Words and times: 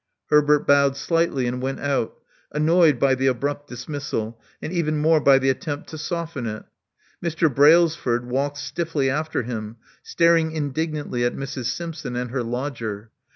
Herbert 0.31 0.65
bowed 0.65 0.97
slightly, 0.97 1.45
and 1.45 1.61
went 1.61 1.79
out, 1.79 2.17
annoyed 2.51 2.97
by 2.97 3.13
the 3.13 3.27
abrupt 3.27 3.67
dismissal, 3.69 4.41
and 4.59 4.73
even 4.73 4.97
more 4.97 5.21
by 5.21 5.37
the 5.37 5.51
attempt 5.51 5.89
to 5.89 5.97
soften 5.99 6.47
it. 6.47 6.63
Mr. 7.23 7.53
Brailsford 7.53 8.25
walked 8.25 8.57
stiffly 8.57 9.11
after 9.11 9.43
him, 9.43 9.75
staring 10.01 10.53
indignantly 10.53 11.23
at 11.23 11.35
Mrs. 11.35 11.65
Simpson 11.65 12.15
and 12.15 12.31
her 12.31 12.41
lodger. 12.41 13.11